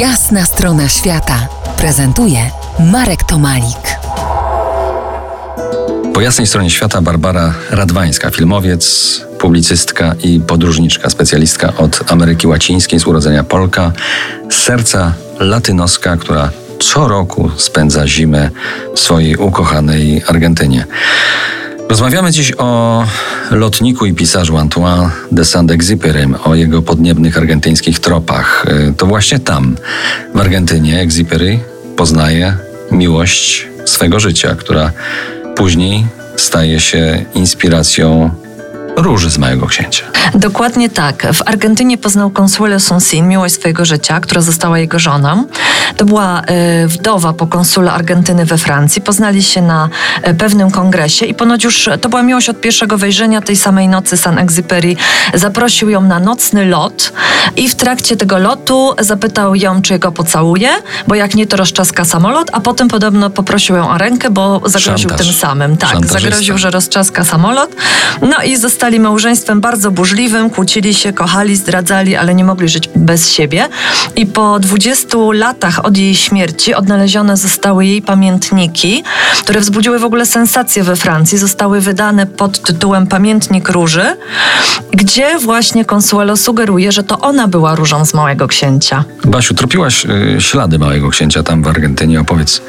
[0.00, 2.50] Jasna strona świata prezentuje
[2.92, 3.98] Marek Tomalik.
[6.14, 8.84] Po jasnej stronie świata Barbara Radwańska, filmowiec,
[9.38, 13.92] publicystka i podróżniczka, specjalistka od Ameryki Łacińskiej, z urodzenia Polka,
[14.50, 16.50] z serca latynoska, która
[16.80, 18.50] co roku spędza zimę
[18.94, 20.86] w swojej ukochanej Argentynie.
[21.88, 23.04] Rozmawiamy dziś o
[23.50, 28.66] lotniku i pisarzu Antoine de Saint-Exupérym, o jego podniebnych argentyńskich tropach.
[28.96, 29.76] To właśnie tam,
[30.34, 31.58] w Argentynie, Exupéry
[31.96, 32.56] poznaje
[32.90, 34.92] miłość swego życia, która
[35.56, 38.30] później staje się inspiracją
[38.96, 40.04] róży z Małego Księcia.
[40.34, 41.26] Dokładnie tak.
[41.32, 45.44] W Argentynie poznał Consuelo Sunsin, miłość swojego życia, która została jego żoną.
[45.96, 46.42] To była
[46.84, 49.02] y, wdowa po konsule Argentyny we Francji.
[49.02, 49.88] Poznali się na
[50.28, 54.16] y, pewnym kongresie i ponoć już to była miłość od pierwszego wejrzenia tej samej nocy.
[54.16, 54.96] Saint-Exupéry
[55.34, 57.12] zaprosił ją na nocny lot
[57.56, 60.70] i w trakcie tego lotu zapytał ją, czy go pocałuje,
[61.08, 65.08] bo jak nie, to rozczaska samolot, a potem podobno poprosił ją o rękę, bo zagroził
[65.08, 65.26] Szantaż.
[65.26, 65.76] tym samym.
[65.76, 67.70] Tak, zagroził, że rozczaska samolot.
[68.22, 73.30] No i zostali małżeństwem bardzo burzliwym, kłócili się, kochali, zdradzali, ale nie mogli żyć bez
[73.30, 73.68] siebie.
[74.16, 79.04] I po 20 latach od jej śmierci odnalezione zostały jej pamiętniki,
[79.38, 81.38] które wzbudziły w ogóle sensację we Francji.
[81.38, 84.16] Zostały wydane pod tytułem Pamiętnik Róży,
[84.92, 89.04] gdzie właśnie Consuelo sugeruje, że to ona była różą z Małego Księcia.
[89.24, 92.20] Basiu, tropiłaś y, ślady Małego Księcia tam w Argentynie.
[92.20, 92.62] Opowiedz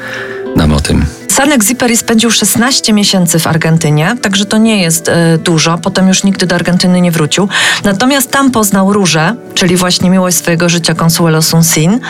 [0.56, 1.17] nam o tym.
[1.28, 5.78] Saint-Exupéry spędził 16 miesięcy w Argentynie, także to nie jest e, dużo.
[5.78, 7.48] Potem już nigdy do Argentyny nie wrócił.
[7.84, 12.00] Natomiast tam poznał różę, czyli właśnie miłość swojego życia Consuelo Sunsin.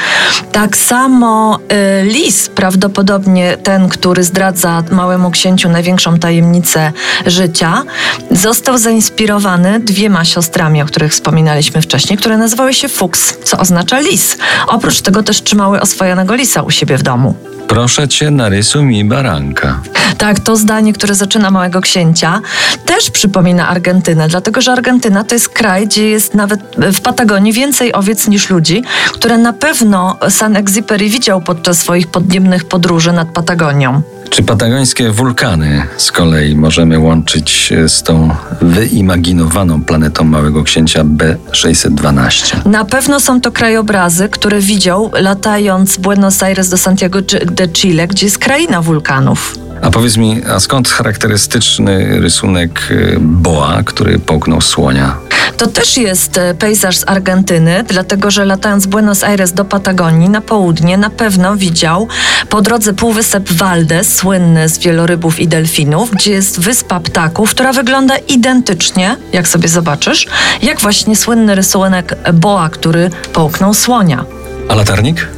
[0.52, 6.92] Tak samo e, Lis, prawdopodobnie ten, który zdradza małemu księciu największą tajemnicę
[7.26, 7.82] życia,
[8.30, 14.38] został zainspirowany dwiema siostrami, o których wspominaliśmy wcześniej, które nazywały się Fuchs, co oznacza lis.
[14.66, 17.34] Oprócz tego też trzymały oswojonego lisa u siebie w domu.
[17.68, 19.80] Proszę cię, narysuj mi baranka.
[20.18, 22.40] Tak, to zdanie, które zaczyna Małego Księcia,
[22.86, 27.92] też przypomina Argentynę, dlatego że Argentyna to jest kraj, gdzie jest nawet w Patagonii więcej
[27.92, 28.82] owiec niż ludzi,
[29.12, 34.02] które na pewno Saint-Exupéry widział podczas swoich podniebnych podróży nad Patagonią.
[34.30, 38.28] Czy patagońskie wulkany z kolei możemy łączyć e, z tą
[38.60, 42.66] wyimaginowaną planetą Małego Księcia B612?
[42.66, 48.08] Na pewno są to krajobrazy, które widział latając z Buenos Aires do Santiago de Chile,
[48.08, 49.54] gdzie jest kraina wulkanów.
[49.82, 55.16] A powiedz mi, a skąd charakterystyczny rysunek e, boa, który połknął słonia?
[55.58, 60.28] To też jest e, pejzaż z Argentyny, dlatego że latając z Buenos Aires do Patagonii
[60.28, 62.08] na południe na pewno widział
[62.48, 68.16] po drodze półwysep Valdes, słynny z wielorybów i delfinów, gdzie jest wyspa ptaków, która wygląda
[68.16, 70.26] identycznie, jak sobie zobaczysz,
[70.62, 74.24] jak właśnie słynny rysunek boa, który połknął słonia.
[74.68, 75.37] A latarnik?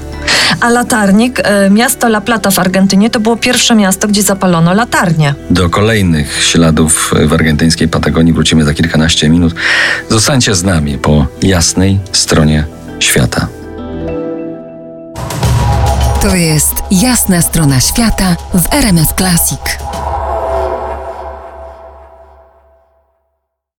[0.60, 5.34] A latarnik, e, miasto La Plata w Argentynie, to było pierwsze miasto, gdzie zapalono latarnie.
[5.50, 9.54] Do kolejnych śladów w argentyńskiej Patagonii wrócimy za kilkanaście minut.
[10.08, 12.64] Zostańcie z nami po jasnej stronie
[13.00, 13.48] świata.
[16.22, 19.89] To jest Jasna strona świata w RMS Classic.